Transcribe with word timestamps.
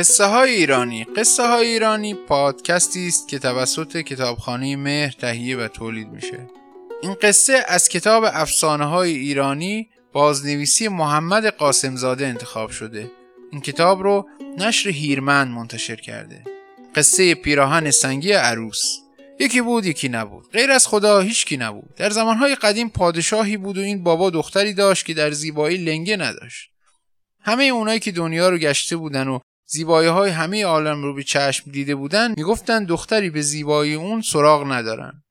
قصه 0.00 0.24
های 0.24 0.54
ایرانی. 0.54 1.04
قصه 1.04 1.48
های 1.48 1.66
ایرانی 1.66 2.14
پادکستی 2.14 3.08
است 3.08 3.28
که 3.28 3.38
توسط 3.38 3.96
کتابخانه 3.96 4.76
مهر 4.76 5.12
تهیه 5.12 5.56
و 5.56 5.68
تولید 5.68 6.08
میشه. 6.08 6.48
این 7.02 7.16
قصه 7.22 7.64
از 7.68 7.88
کتاب 7.88 8.24
افسانه 8.26 8.84
های 8.84 9.16
ایرانی 9.16 9.88
بازنویسی 10.12 10.88
محمد 10.88 11.46
قاسمزاده 11.46 12.26
انتخاب 12.26 12.70
شده. 12.70 13.10
این 13.52 13.60
کتاب 13.60 14.02
رو 14.02 14.28
نشر 14.58 14.90
هیرمند 14.90 15.48
منتشر 15.48 15.96
کرده. 15.96 16.44
قصه 16.94 17.34
پیراهن 17.34 17.90
سنگی 17.90 18.32
عروس. 18.32 18.98
یکی 19.40 19.60
بود 19.60 19.86
یکی 19.86 20.08
نبود. 20.08 20.50
غیر 20.52 20.70
از 20.70 20.86
خدا 20.86 21.20
هیچکی 21.20 21.56
نبود. 21.56 21.94
در 21.96 22.10
زمانهای 22.10 22.54
قدیم 22.54 22.88
پادشاهی 22.88 23.56
بود 23.56 23.78
و 23.78 23.80
این 23.80 24.02
بابا 24.02 24.30
دختری 24.30 24.74
داشت 24.74 25.06
که 25.06 25.14
در 25.14 25.30
زیبایی 25.30 25.78
لنگه 25.78 26.16
نداشت. 26.16 26.70
همه 27.40 27.64
اونایی 27.64 28.00
که 28.00 28.12
دنیا 28.12 28.48
رو 28.48 28.58
گشته 28.58 28.96
بودن 28.96 29.28
و 29.28 29.38
زیبایی 29.72 30.08
های 30.08 30.30
همه 30.30 30.64
عالم 30.64 31.02
رو 31.02 31.14
به 31.14 31.22
چشم 31.22 31.70
دیده 31.70 31.94
بودن 31.94 32.34
می‌گفتن 32.36 32.84
دختری 32.84 33.30
به 33.30 33.42
زیبایی 33.42 33.94
اون 33.94 34.22
سراغ 34.22 34.72
ندارن. 34.72 35.22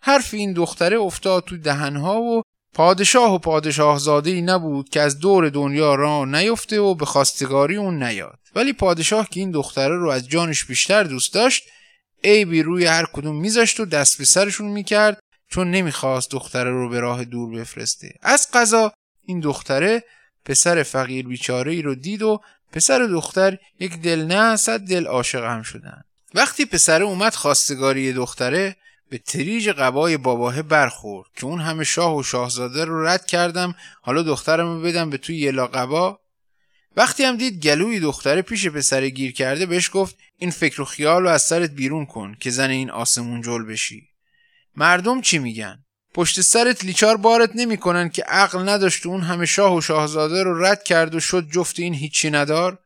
حرف 0.00 0.34
این 0.34 0.52
دختره 0.52 0.96
افتاد 0.96 1.44
تو 1.44 1.56
دهنها 1.56 2.20
و 2.20 2.42
پادشاه 2.74 3.34
و 3.34 3.38
پادشاهزاده 3.38 4.30
ای 4.30 4.42
نبود 4.42 4.88
که 4.88 5.00
از 5.00 5.18
دور 5.18 5.48
دنیا 5.48 5.94
را 5.94 6.24
نیفته 6.24 6.80
و 6.80 6.94
به 6.94 7.04
خواستگاری 7.06 7.76
اون 7.76 8.02
نیاد. 8.02 8.38
ولی 8.54 8.72
پادشاه 8.72 9.28
که 9.28 9.40
این 9.40 9.50
دختره 9.50 9.96
رو 9.96 10.10
از 10.10 10.28
جانش 10.28 10.64
بیشتر 10.64 11.02
دوست 11.02 11.34
داشت 11.34 11.62
عیبی 12.24 12.62
روی 12.62 12.84
هر 12.84 13.06
کدوم 13.12 13.36
میذاشت 13.36 13.80
و 13.80 13.84
دست 13.84 14.18
به 14.18 14.24
سرشون 14.24 14.66
می‌کرد 14.66 15.18
چون 15.48 15.70
نمی‌خواست 15.70 16.30
دختره 16.30 16.70
رو 16.70 16.88
به 16.88 17.00
راه 17.00 17.24
دور 17.24 17.60
بفرسته. 17.60 18.14
از 18.22 18.48
قضا 18.52 18.92
این 19.22 19.40
دختره 19.40 20.02
پسر 20.44 20.82
فقیر 20.82 21.26
بیچاره 21.26 21.72
ای 21.72 21.82
رو 21.82 21.94
دید 21.94 22.22
و 22.22 22.40
پسر 22.72 23.02
و 23.02 23.08
دختر 23.08 23.58
یک 23.80 24.00
دل 24.00 24.24
نه 24.24 24.56
صد 24.56 24.80
دل 24.80 25.06
عاشق 25.06 25.44
هم 25.44 25.62
شدن. 25.62 26.02
وقتی 26.34 26.64
پسر 26.64 27.02
اومد 27.02 27.34
خواستگاری 27.34 28.12
دختره 28.12 28.76
به 29.10 29.18
تریج 29.18 29.68
قبای 29.68 30.16
باباه 30.16 30.62
برخورد 30.62 31.28
که 31.36 31.44
اون 31.44 31.60
همه 31.60 31.84
شاه 31.84 32.16
و 32.16 32.22
شاهزاده 32.22 32.84
رو 32.84 33.06
رد 33.06 33.26
کردم 33.26 33.74
حالا 34.02 34.22
دخترم 34.22 34.66
رو 34.66 34.80
بدم 34.80 35.10
به 35.10 35.18
توی 35.18 35.36
یلا 35.36 35.66
قبا. 35.66 36.20
وقتی 36.96 37.24
هم 37.24 37.36
دید 37.36 37.62
گلوی 37.62 38.00
دختره 38.00 38.42
پیش 38.42 38.66
پسر 38.66 39.08
گیر 39.08 39.32
کرده 39.32 39.66
بهش 39.66 39.90
گفت 39.92 40.16
این 40.36 40.50
فکر 40.50 40.80
و 40.80 40.84
خیال 40.84 41.22
رو 41.22 41.28
از 41.28 41.42
سرت 41.42 41.70
بیرون 41.70 42.06
کن 42.06 42.36
که 42.40 42.50
زن 42.50 42.70
این 42.70 42.90
آسمون 42.90 43.42
جل 43.42 43.62
بشی. 43.62 44.08
مردم 44.76 45.20
چی 45.20 45.38
میگن؟ 45.38 45.85
پشت 46.16 46.40
سرت 46.40 46.84
لیچار 46.84 47.16
بارت 47.16 47.50
نمی‌کنن 47.54 48.08
که 48.08 48.22
عقل 48.22 48.68
نداشت 48.68 49.06
اون 49.06 49.20
همه 49.20 49.46
شاه 49.46 49.74
و 49.74 49.80
شاهزاده 49.80 50.42
رو 50.42 50.64
رد 50.64 50.82
کرد 50.82 51.14
و 51.14 51.20
شد 51.20 51.48
جفت 51.52 51.80
این 51.80 51.94
هیچی 51.94 52.30
ندار. 52.30 52.78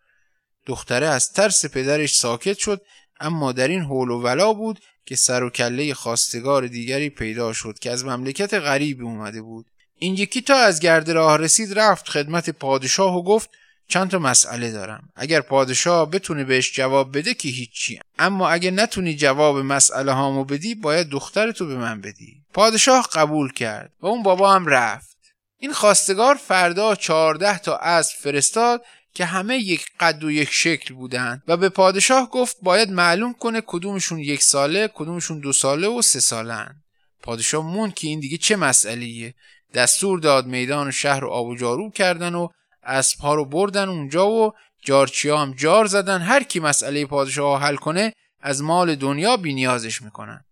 دختره 0.67 1.07
از 1.07 1.33
ترس 1.33 1.67
پدرش 1.67 2.15
ساکت 2.15 2.59
شد 2.59 2.81
اما 3.21 3.53
در 3.53 3.69
این 3.69 3.81
حول 3.81 4.11
و 4.11 4.21
ولا 4.21 4.53
بود 4.53 4.79
که 5.07 5.17
سر 5.17 5.43
و 5.43 5.51
کله 5.51 5.95
خواستگار 5.95 6.67
دیگری 6.67 7.11
پیدا 7.11 7.53
شد 7.53 7.79
که 7.79 7.91
از 7.91 8.05
مملکت 8.05 8.55
غریبی 8.55 9.05
اومده 9.05 9.43
بود. 9.43 9.67
این 9.99 10.15
یکی 10.15 10.43
تا 10.43 10.57
از 10.57 10.81
گرد 10.81 11.11
راه 11.11 11.37
رسید 11.37 11.79
رفت 11.79 12.09
خدمت 12.09 12.51
پادشاه 12.51 13.17
و 13.17 13.23
گفت 13.23 13.51
چند 13.91 14.11
تا 14.11 14.19
مسئله 14.19 14.71
دارم. 14.71 15.09
اگر 15.17 15.41
پادشاه 15.41 16.11
بتونه 16.11 16.45
بهش 16.45 16.73
جواب 16.73 17.19
بده 17.19 17.35
که 17.35 17.49
هیچی. 17.49 18.01
اما 18.19 18.49
اگه 18.49 18.71
نتونی 18.71 19.15
جواب 19.15 19.57
مسئله 19.57 20.13
هامو 20.13 20.45
بدی 20.45 20.75
باید 20.75 21.09
دخترتو 21.09 21.67
به 21.67 21.77
من 21.77 22.01
بدی. 22.01 22.43
پادشاه 22.53 23.09
قبول 23.13 23.53
کرد 23.53 23.93
و 24.01 24.07
اون 24.07 24.23
بابا 24.23 24.53
هم 24.53 24.67
رفت. 24.67 25.17
این 25.59 25.73
خواستگار 25.73 26.35
فردا 26.35 26.95
چهارده 26.95 27.59
تا 27.59 27.77
اسب 27.77 28.17
فرستاد 28.19 28.83
که 29.15 29.25
همه 29.25 29.59
یک 29.59 29.87
قد 30.01 30.25
و 30.25 30.31
یک 30.31 30.49
شکل 30.53 30.95
بودند 30.95 31.43
و 31.49 31.57
به 31.57 31.69
پادشاه 31.69 32.31
گفت 32.31 32.57
باید 32.63 32.91
معلوم 32.91 33.33
کنه 33.33 33.63
کدومشون 33.67 34.19
یک 34.19 34.43
ساله 34.43 34.91
کدومشون 34.95 35.39
دو 35.39 35.53
ساله 35.53 35.89
و 35.89 36.03
سه 36.03 36.21
سالن. 36.21 36.83
پادشاه 37.23 37.67
مون 37.67 37.91
که 37.91 38.09
این 38.09 38.21
دیگه 38.21 38.37
چه 38.37 38.57
مسئله 38.57 39.35
دستور 39.75 40.21
داد 40.21 40.47
میدان 40.47 40.89
و 40.89 40.91
شهر 40.91 41.21
رو 41.21 41.31
آب 41.31 41.47
و 41.47 41.57
جارو 41.57 41.91
کردن 41.91 42.35
و 42.35 42.49
اسبها 42.83 43.35
رو 43.35 43.45
بردن 43.45 43.89
اونجا 43.89 44.31
و 44.31 44.53
جارچیا 44.85 45.39
هم 45.39 45.55
جار 45.55 45.87
زدن. 45.87 46.21
هر 46.21 46.43
کی 46.43 46.61
مسئله 46.61 47.07
پادشاه 47.07 47.63
حل 47.63 47.77
کنه 47.77 48.13
از 48.41 48.63
مال 48.63 48.95
دنیا 48.95 49.37
بینیازش 49.37 50.03
می‌کنن. 50.03 50.45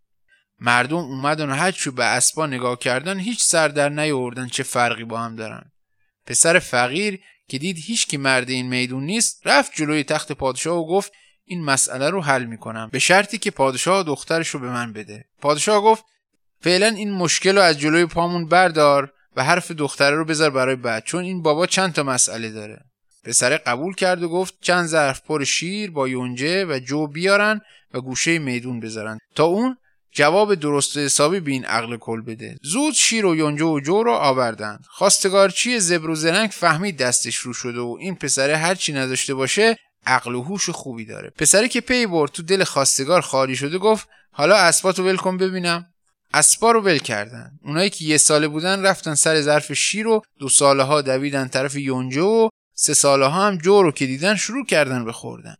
مردم 0.60 0.96
اومدن 0.96 1.50
و 1.50 1.54
هرچو 1.54 1.92
به 1.92 2.04
اسبا 2.04 2.46
نگاه 2.46 2.78
کردن 2.78 3.18
هیچ 3.18 3.42
سر 3.42 3.68
در 3.68 3.88
نیاوردن 3.88 4.48
چه 4.48 4.62
فرقی 4.62 5.04
با 5.04 5.20
هم 5.20 5.36
دارن. 5.36 5.72
پسر 6.26 6.58
فقیر 6.58 7.20
که 7.48 7.58
دید 7.58 7.76
هیچ 7.78 8.06
کی 8.06 8.16
مرد 8.16 8.50
این 8.50 8.68
میدون 8.68 9.04
نیست 9.04 9.40
رفت 9.44 9.72
جلوی 9.74 10.04
تخت 10.04 10.32
پادشاه 10.32 10.78
و 10.78 10.86
گفت 10.86 11.12
این 11.44 11.64
مسئله 11.64 12.10
رو 12.10 12.22
حل 12.22 12.44
می‌کنم. 12.44 12.88
به 12.92 12.98
شرطی 12.98 13.38
که 13.38 13.50
پادشاه 13.50 14.02
دخترش 14.02 14.48
رو 14.48 14.60
به 14.60 14.70
من 14.70 14.92
بده. 14.92 15.24
پادشاه 15.40 15.82
گفت 15.82 16.04
فعلا 16.60 16.86
این 16.86 17.12
مشکل 17.12 17.56
رو 17.56 17.62
از 17.62 17.78
جلوی 17.78 18.06
پامون 18.06 18.46
بردار. 18.48 19.12
و 19.38 19.44
حرف 19.44 19.70
دختره 19.70 20.16
رو 20.16 20.24
بذار 20.24 20.50
برای 20.50 20.76
بعد 20.76 21.04
چون 21.04 21.24
این 21.24 21.42
بابا 21.42 21.66
چند 21.66 21.92
تا 21.92 22.02
مسئله 22.02 22.50
داره. 22.50 22.84
پسره 23.24 23.58
قبول 23.58 23.94
کرد 23.94 24.22
و 24.22 24.28
گفت 24.28 24.54
چند 24.60 24.86
ظرف 24.86 25.20
پر 25.20 25.44
شیر 25.44 25.90
با 25.90 26.08
یونجه 26.08 26.64
و 26.64 26.78
جو 26.78 27.06
بیارن 27.06 27.60
و 27.94 28.00
گوشه 28.00 28.38
میدون 28.38 28.80
بذارن. 28.80 29.18
تا 29.34 29.44
اون 29.44 29.76
جواب 30.12 30.54
درست 30.54 30.96
و 30.96 31.00
حسابی 31.00 31.40
به 31.40 31.50
این 31.50 31.64
عقل 31.64 31.96
کل 31.96 32.20
بده. 32.20 32.56
زود 32.62 32.94
شیر 32.94 33.26
و 33.26 33.36
یونجه 33.36 33.64
و 33.64 33.80
جو 33.80 34.02
رو 34.02 34.12
آوردند. 34.12 34.84
خواستگارچی 34.88 35.80
زبر 35.80 36.10
و 36.10 36.14
زرنگ 36.14 36.50
فهمید 36.50 36.96
دستش 36.96 37.36
رو 37.36 37.52
شده 37.52 37.80
و 37.80 37.96
این 38.00 38.14
پسره 38.14 38.56
هرچی 38.56 38.92
نداشته 38.92 39.34
باشه 39.34 39.76
عقل 40.06 40.34
و 40.34 40.42
هوش 40.42 40.70
خوبی 40.70 41.04
داره. 41.04 41.30
پسره 41.30 41.68
که 41.68 41.80
پی 41.80 42.06
برد 42.06 42.30
تو 42.30 42.42
دل 42.42 42.64
خواستگار 42.64 43.20
خالی 43.20 43.56
شده 43.56 43.78
گفت 43.78 44.08
حالا 44.30 44.56
اسباتو 44.56 45.04
ول 45.04 45.16
کن 45.16 45.36
ببینم. 45.36 45.86
اسبا 46.34 46.70
رو 46.70 46.80
ول 46.80 46.98
کردن. 46.98 47.50
اونایی 47.62 47.90
که 47.90 48.04
یه 48.04 48.16
ساله 48.16 48.48
بودن 48.48 48.82
رفتن 48.82 49.14
سر 49.14 49.40
ظرف 49.40 49.72
شیر 49.72 50.06
و 50.06 50.22
دو 50.38 50.48
ساله 50.48 50.82
ها 50.82 51.02
دویدن 51.02 51.48
طرف 51.48 51.76
یونجه 51.76 52.22
و 52.22 52.48
سه 52.74 52.94
ساله 52.94 53.26
ها 53.26 53.46
هم 53.46 53.56
جو 53.56 53.82
رو 53.82 53.92
که 53.92 54.06
دیدن 54.06 54.34
شروع 54.34 54.66
کردن 54.66 55.04
به 55.04 55.12
خوردن. 55.12 55.54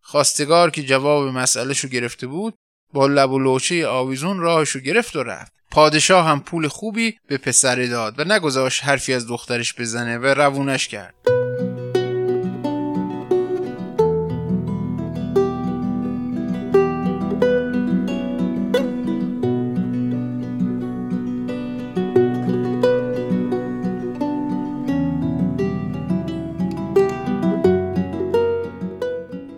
خواستگار 0.00 0.70
که 0.70 0.82
جواب 0.82 1.28
مسئله 1.28 1.74
شو 1.74 1.88
گرفته 1.88 2.26
بود 2.26 2.54
با 2.92 3.06
لب 3.06 3.30
و 3.30 3.38
لوچه 3.38 3.86
آویزون 3.86 4.38
راهشو 4.38 4.78
گرفت 4.78 5.16
و 5.16 5.22
رفت. 5.22 5.52
پادشاه 5.70 6.26
هم 6.26 6.40
پول 6.40 6.68
خوبی 6.68 7.16
به 7.28 7.38
پسره 7.38 7.88
داد 7.88 8.20
و 8.20 8.24
نگذاشت 8.24 8.84
حرفی 8.84 9.14
از 9.14 9.26
دخترش 9.26 9.74
بزنه 9.74 10.18
و 10.18 10.26
روونش 10.26 10.88
کرد. 10.88 11.14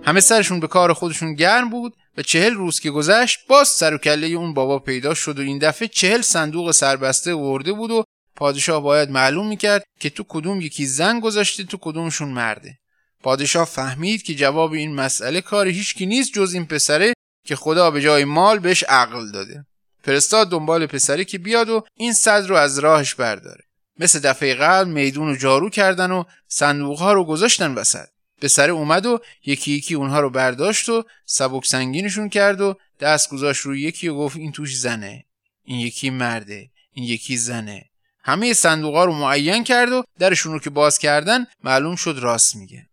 همه 0.07 0.21
سرشون 0.21 0.61
به 0.61 0.67
کار 0.67 0.93
خودشون 0.93 1.35
گرم 1.35 1.71
بود 1.71 1.97
و 2.17 2.23
چهل 2.23 2.55
روز 2.55 2.81
که 2.81 2.91
گذشت 2.91 3.39
باز 3.49 3.69
سر 3.69 3.95
و 3.95 3.99
کله 3.99 4.27
اون 4.27 4.55
بابا 4.55 4.79
پیدا 4.79 5.15
شد 5.15 5.39
و 5.39 5.43
این 5.43 5.59
دفعه 5.59 5.89
چهل 5.89 6.21
صندوق 6.21 6.71
سربسته 6.71 7.35
ورده 7.35 7.73
بود 7.73 7.91
و 7.91 8.05
پادشاه 8.37 8.83
باید 8.83 9.11
معلوم 9.11 9.49
می‌کرد 9.49 9.85
که 10.01 10.11
تو 10.11 10.25
کدوم 10.29 10.61
یکی 10.61 10.87
زن 10.87 11.21
گذاشته 11.21 11.65
تو 11.65 11.79
کدومشون 11.81 12.29
مرده. 12.29 12.79
پادشاه 13.23 13.65
فهمید 13.65 14.23
که 14.23 14.35
جواب 14.35 14.73
این 14.73 14.95
مسئله 14.95 15.41
کار 15.41 15.69
هیچکی 15.69 16.07
نیست 16.07 16.33
جز 16.33 16.55
این 16.55 16.67
پسره 16.67 17.13
که 17.47 17.57
خدا 17.57 17.91
به 17.91 18.01
جای 18.01 18.25
مال 18.25 18.59
بهش 18.59 18.85
عقل 18.89 19.31
داده. 19.31 19.67
فرستاد 20.03 20.51
دنبال 20.51 20.87
پسره 20.87 21.25
که 21.25 21.39
بیاد 21.39 21.69
و 21.69 21.85
این 21.97 22.13
صد 22.13 22.47
رو 22.47 22.57
از 22.57 22.79
راهش 22.79 23.15
برداره. 23.15 23.65
مثل 23.99 24.19
دفعه 24.19 24.55
قبل 24.55 24.91
میدون 24.91 25.29
رو 25.29 25.37
جارو 25.37 25.71
کردن 25.71 26.11
و 26.11 26.25
صندوق 26.49 26.99
ها 26.99 27.13
رو 27.13 27.25
گذاشتن 27.25 27.75
وسط. 27.75 28.14
پسر 28.45 28.71
اومد 28.71 29.07
و 29.07 29.21
یکی 29.45 29.73
یکی 29.73 29.95
اونها 29.95 30.21
رو 30.21 30.31
برداشت 30.31 30.89
و 30.89 31.05
سبک 31.25 31.67
سنگینشون 31.67 32.29
کرد 32.29 32.61
و 32.61 32.75
دست 33.01 33.31
گذاشت 33.31 33.61
روی 33.61 33.81
یکی 33.81 34.09
و 34.09 34.15
گفت 34.15 34.37
این 34.37 34.53
توش 34.53 34.77
زنه 34.77 35.25
این 35.65 35.81
یکی 35.81 36.11
مرده 36.11 36.71
این 36.93 37.05
یکی 37.05 37.37
زنه. 37.37 37.85
همه 38.23 38.53
صندوقا 38.53 39.05
رو 39.05 39.13
معین 39.13 39.65
کرد 39.65 39.93
و 39.93 40.05
درشون 40.19 40.53
رو 40.53 40.59
که 40.59 40.71
باز 40.71 40.99
کردن 40.99 41.47
معلوم 41.63 41.97
شد 41.97 42.19
راست 42.19 42.57
میگه. 42.57 42.87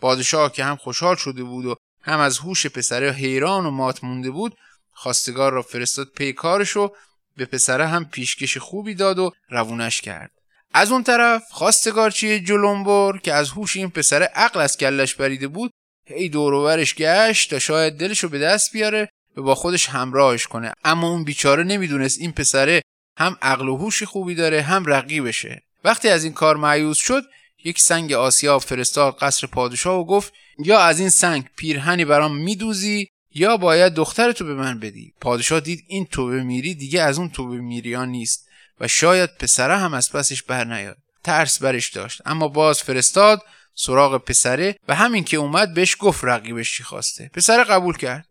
پادشاه 0.00 0.52
که 0.52 0.64
هم 0.64 0.76
خوشحال 0.76 1.16
شده 1.16 1.44
بود 1.44 1.66
و 1.66 1.74
هم 2.02 2.20
از 2.20 2.38
هوش 2.38 2.66
پسره 2.66 3.12
حیران 3.12 3.66
و 3.66 3.70
مات 3.70 4.04
مونده 4.04 4.30
بود 4.30 4.56
خواستگار 4.92 5.52
را 5.52 5.62
فرستاد 5.62 6.08
پی 6.16 6.32
کارش 6.32 6.76
و 6.76 6.90
به 7.36 7.44
پسره 7.44 7.86
هم 7.86 8.04
پیشکش 8.04 8.58
خوبی 8.58 8.94
داد 8.94 9.18
و 9.18 9.32
روونش 9.50 10.00
کرد. 10.00 10.30
از 10.74 10.92
اون 10.92 11.02
طرف 11.02 11.42
خواستگارچی 11.50 12.40
جلومبر 12.40 13.18
که 13.18 13.32
از 13.32 13.50
هوش 13.50 13.76
این 13.76 13.90
پسر 13.90 14.22
عقل 14.22 14.60
از 14.60 14.76
کلش 14.76 15.14
بریده 15.14 15.48
بود 15.48 15.70
هی 16.06 16.28
دوروورش 16.28 16.94
گشت 16.94 17.50
تا 17.50 17.58
شاید 17.58 17.96
دلش 17.96 18.18
رو 18.18 18.28
به 18.28 18.38
دست 18.38 18.72
بیاره 18.72 19.08
و 19.36 19.42
با 19.42 19.54
خودش 19.54 19.88
همراهش 19.88 20.46
کنه. 20.46 20.72
اما 20.84 21.08
اون 21.08 21.24
بیچاره 21.24 21.64
نمی‌دونست 21.64 22.20
این 22.20 22.32
پسره 22.32 22.82
هم 23.18 23.36
عقل 23.42 23.68
و 23.68 23.76
هوش 23.76 24.02
خوبی 24.02 24.34
داره 24.34 24.62
هم 24.62 24.84
رقیبشه. 24.86 25.62
وقتی 25.84 26.08
از 26.08 26.24
این 26.24 26.32
کار 26.32 26.56
معیوز 26.56 26.96
شد 26.96 27.22
یک 27.64 27.80
سنگ 27.80 28.12
آسیاب 28.12 28.60
فرستاد 28.60 29.16
قصر 29.16 29.46
پادشاه 29.46 30.00
و 30.00 30.04
گفت 30.04 30.32
یا 30.58 30.78
از 30.78 31.00
این 31.00 31.08
سنگ 31.08 31.44
پیرهنی 31.56 32.04
برام 32.04 32.36
میدوزی 32.36 33.08
یا 33.34 33.56
باید 33.56 33.94
دخترتو 33.94 34.44
به 34.44 34.54
من 34.54 34.78
بدی. 34.78 35.12
پادشاه 35.20 35.60
دید 35.60 35.84
این 35.88 36.06
توبه 36.06 36.42
میری 36.42 36.74
دیگه 36.74 37.02
از 37.02 37.18
اون 37.18 37.28
توبه 37.28 37.56
میریان 37.56 38.08
نیست. 38.08 38.47
و 38.80 38.88
شاید 38.88 39.36
پسره 39.36 39.76
هم 39.76 39.94
از 39.94 40.12
پسش 40.12 40.42
بر 40.42 40.64
نیاد. 40.64 40.96
ترس 41.24 41.62
برش 41.62 41.90
داشت. 41.90 42.22
اما 42.26 42.48
باز 42.48 42.82
فرستاد 42.82 43.42
سراغ 43.74 44.24
پسره 44.24 44.76
و 44.88 44.94
همین 44.94 45.24
که 45.24 45.36
اومد 45.36 45.74
بهش 45.74 45.96
گفت 46.00 46.24
رقیبش 46.24 46.76
چی 46.76 46.82
خواسته. 46.82 47.30
پسره 47.34 47.64
قبول 47.64 47.96
کرد. 47.96 48.26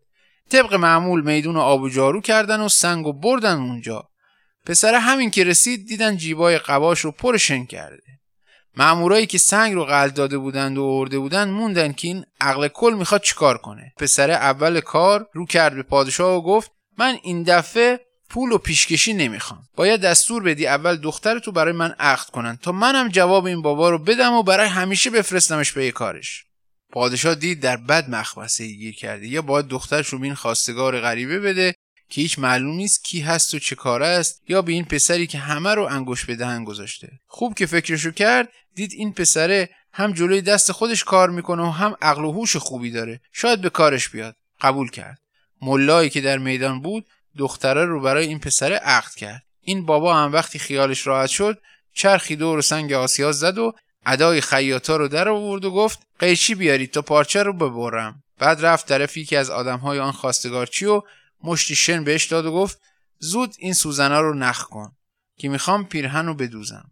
طبق 0.50 0.74
معمول 0.74 1.20
میدون 1.20 1.56
آب 1.56 1.82
و 1.82 1.88
جارو 1.88 2.20
کردن 2.20 2.60
و 2.60 2.68
سنگ 2.68 3.06
و 3.06 3.12
بردن 3.12 3.56
اونجا. 3.56 4.08
پسره 4.66 4.98
همین 4.98 5.30
که 5.30 5.44
رسید 5.44 5.86
دیدن 5.86 6.16
جیبای 6.16 6.58
قباش 6.58 7.00
رو 7.00 7.12
پر 7.12 7.36
شن 7.36 7.64
کرده. 7.64 8.02
مامورایی 8.76 9.26
که 9.26 9.38
سنگ 9.38 9.74
رو 9.74 9.84
قلد 9.84 10.14
داده 10.14 10.38
بودند 10.38 10.78
و 10.78 10.84
ارده 10.84 11.18
بودند 11.18 11.48
موندن 11.48 11.92
که 11.92 12.08
این 12.08 12.24
عقل 12.40 12.68
کل 12.68 12.94
می‌خواد 12.98 13.22
چیکار 13.22 13.58
کنه. 13.58 13.92
پسره 13.96 14.34
اول 14.34 14.80
کار 14.80 15.28
رو 15.32 15.46
کرد 15.46 15.74
به 15.74 15.82
پادشاه 15.82 16.36
و 16.36 16.42
گفت 16.42 16.70
من 16.98 17.18
این 17.22 17.42
دفعه 17.42 18.00
پول 18.30 18.52
و 18.52 18.58
پیشکشی 18.58 19.12
نمی‌خوام 19.12 19.62
باید 19.76 20.00
دستور 20.00 20.42
بدی 20.42 20.66
اول 20.66 20.96
دخترتو 20.96 21.52
برای 21.52 21.72
من 21.72 21.94
عقد 21.98 22.30
کنن 22.30 22.56
تا 22.56 22.72
منم 22.72 23.08
جواب 23.08 23.44
این 23.44 23.62
بابا 23.62 23.90
رو 23.90 23.98
بدم 23.98 24.32
و 24.32 24.42
برای 24.42 24.68
همیشه 24.68 25.10
بفرستمش 25.10 25.72
به 25.72 25.90
کارش. 25.90 26.44
پادشاه 26.92 27.34
دید 27.34 27.60
در 27.60 27.76
بد 27.76 28.10
مخمسه 28.10 28.66
گیر 28.66 28.94
کرده. 28.94 29.26
یا 29.26 29.42
باید 29.42 29.66
دخترش 29.66 30.08
رو 30.08 30.18
به 30.18 30.24
این 30.24 30.34
خواستگار 30.34 31.00
غریبه 31.00 31.40
بده 31.40 31.74
که 32.10 32.20
هیچ 32.20 32.38
معلوم 32.38 32.76
نیست 32.76 33.04
کی 33.04 33.20
هست 33.20 33.54
و 33.54 33.58
چه 33.58 33.76
کاره 33.76 34.06
است 34.06 34.42
یا 34.48 34.62
به 34.62 34.72
این 34.72 34.84
پسری 34.84 35.26
که 35.26 35.38
همه 35.38 35.74
رو 35.74 35.84
انگوش 35.84 36.24
به 36.24 36.36
دهن 36.36 36.64
گذاشته. 36.64 37.08
خوب 37.26 37.54
که 37.54 37.66
فکرشو 37.66 38.10
کرد 38.10 38.48
دید 38.74 38.92
این 38.92 39.12
پسره 39.12 39.68
هم 39.92 40.12
جلوی 40.12 40.40
دست 40.40 40.72
خودش 40.72 41.04
کار 41.04 41.30
می‌کنه 41.30 41.62
و 41.62 41.70
هم 41.70 41.96
عقل 42.02 42.24
و 42.24 42.32
هوش 42.32 42.56
خوبی 42.56 42.90
داره. 42.90 43.20
شاید 43.32 43.60
به 43.60 43.70
کارش 43.70 44.08
بیاد. 44.08 44.36
قبول 44.60 44.90
کرد. 44.90 45.18
ملایی 45.62 46.10
که 46.10 46.20
در 46.20 46.38
میدان 46.38 46.80
بود 46.80 47.06
دختره 47.38 47.84
رو 47.84 48.00
برای 48.00 48.26
این 48.26 48.38
پسره 48.38 48.76
عقد 48.76 49.14
کرد. 49.14 49.42
این 49.60 49.86
بابا 49.86 50.16
هم 50.16 50.32
وقتی 50.32 50.58
خیالش 50.58 51.06
راحت 51.06 51.30
شد 51.30 51.58
چرخی 51.92 52.36
دور 52.36 52.60
سنگ 52.60 52.92
آسیا 52.92 53.32
زد 53.32 53.58
و 53.58 53.72
ادای 54.06 54.40
خیاطا 54.40 54.96
رو 54.96 55.08
در 55.08 55.28
آورد 55.28 55.64
و 55.64 55.70
گفت 55.70 56.06
قیچی 56.18 56.54
بیارید 56.54 56.90
تا 56.90 57.02
پارچه 57.02 57.42
رو 57.42 57.52
ببرم. 57.52 58.22
بعد 58.38 58.66
رفت 58.66 58.88
طرف 58.88 59.16
یکی 59.16 59.36
از 59.36 59.50
آدمهای 59.50 59.98
آن 59.98 60.12
خواستگارچی 60.12 60.86
و 60.86 61.02
مشتی 61.44 61.76
شن 61.76 62.04
بهش 62.04 62.26
داد 62.26 62.46
و 62.46 62.52
گفت 62.52 62.80
زود 63.18 63.54
این 63.58 63.72
سوزنا 63.72 64.20
رو 64.20 64.34
نخ 64.34 64.64
کن 64.64 64.96
که 65.38 65.48
می‌خوام 65.48 65.84
پیرهن 65.84 66.26
رو 66.26 66.34
بدوزم. 66.34 66.90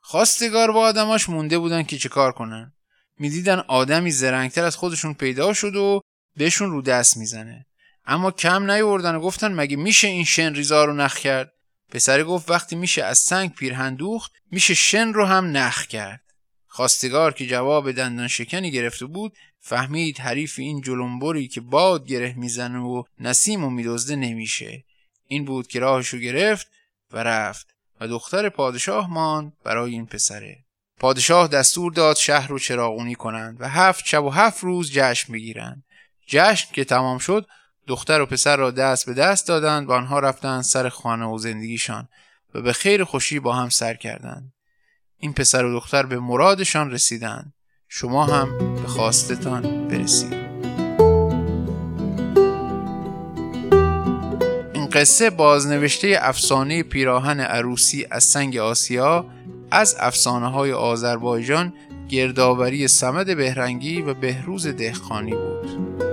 خواستگار 0.00 0.72
با 0.72 0.80
آدماش 0.80 1.28
مونده 1.28 1.58
بودن 1.58 1.82
که 1.82 1.98
چه 1.98 2.08
کار 2.08 2.32
کنن. 2.32 2.72
می‌دیدن 3.18 3.58
آدمی 3.58 4.10
زرنگتر 4.10 4.64
از 4.64 4.76
خودشون 4.76 5.14
پیدا 5.14 5.52
شد 5.52 5.76
و 5.76 6.00
بهشون 6.36 6.70
رو 6.70 6.82
دست 6.82 7.16
می‌زنه. 7.16 7.66
اما 8.04 8.30
کم 8.30 8.70
نیوردن 8.70 9.14
و 9.14 9.20
گفتن 9.20 9.54
مگه 9.54 9.76
میشه 9.76 10.08
این 10.08 10.24
شن 10.24 10.54
ریزا 10.54 10.84
رو 10.84 10.94
نخ 10.94 11.18
کرد؟ 11.18 11.52
پسر 11.90 12.22
گفت 12.22 12.50
وقتی 12.50 12.76
میشه 12.76 13.04
از 13.04 13.18
سنگ 13.18 13.54
پیرهن 13.54 13.94
دوخت 13.94 14.32
میشه 14.50 14.74
شن 14.74 15.12
رو 15.12 15.26
هم 15.26 15.56
نخ 15.56 15.86
کرد. 15.86 16.22
خواستگار 16.66 17.32
که 17.32 17.46
جواب 17.46 17.92
دندان 17.92 18.28
شکنی 18.28 18.70
گرفته 18.70 19.06
بود 19.06 19.36
فهمید 19.60 20.18
حریف 20.18 20.58
این 20.58 20.80
جلنبری 20.80 21.48
که 21.48 21.60
باد 21.60 22.06
گره 22.06 22.34
می‌زنه 22.36 22.78
و 22.78 23.02
نسیم 23.20 23.64
و 23.64 23.70
میدزده 23.70 24.16
نمیشه. 24.16 24.84
این 25.26 25.44
بود 25.44 25.66
که 25.66 25.80
راهشو 25.80 26.18
گرفت 26.18 26.66
و 27.10 27.18
رفت 27.18 27.74
و 28.00 28.08
دختر 28.08 28.48
پادشاه 28.48 29.10
ماند 29.10 29.52
برای 29.64 29.92
این 29.92 30.06
پسره. 30.06 30.64
پادشاه 31.00 31.48
دستور 31.48 31.92
داد 31.92 32.16
شهر 32.16 32.48
رو 32.48 32.58
چراغونی 32.58 33.14
کنند 33.14 33.60
و 33.60 33.68
هفت 33.68 34.06
شب 34.06 34.24
و 34.24 34.30
هفت 34.30 34.64
روز 34.64 34.92
جشن 34.92 35.32
بگیرند. 35.32 35.84
جشن 36.26 36.72
که 36.72 36.84
تمام 36.84 37.18
شد 37.18 37.46
دختر 37.86 38.20
و 38.20 38.26
پسر 38.26 38.56
را 38.56 38.70
دست 38.70 39.06
به 39.06 39.14
دست 39.14 39.48
دادند 39.48 39.88
و 39.88 39.92
آنها 39.92 40.18
رفتند 40.18 40.62
سر 40.62 40.88
خانه 40.88 41.26
و 41.26 41.38
زندگیشان 41.38 42.08
و 42.54 42.62
به 42.62 42.72
خیر 42.72 43.04
خوشی 43.04 43.40
با 43.40 43.52
هم 43.52 43.68
سر 43.68 43.94
کردند. 43.94 44.52
این 45.18 45.32
پسر 45.32 45.64
و 45.64 45.72
دختر 45.72 46.06
به 46.06 46.18
مرادشان 46.18 46.90
رسیدند. 46.90 47.52
شما 47.88 48.26
هم 48.26 48.74
به 48.74 48.88
خواستتان 48.88 49.88
برسید. 49.88 50.32
این 54.74 54.86
قصه 54.86 55.30
بازنوشته 55.30 56.18
افسانه 56.20 56.82
پیراهن 56.82 57.40
عروسی 57.40 58.06
از 58.10 58.24
سنگ 58.24 58.56
آسیا 58.56 59.26
از 59.70 59.96
افسانه 59.98 60.50
های 60.50 60.72
آذربایجان 60.72 61.72
گردآوری 62.08 62.88
سمد 62.88 63.36
بهرنگی 63.36 64.02
و 64.02 64.14
بهروز 64.14 64.66
دهخانی 64.66 65.32
بود. 65.34 66.11